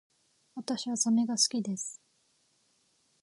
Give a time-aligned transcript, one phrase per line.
[0.55, 2.01] 私はサメが好きです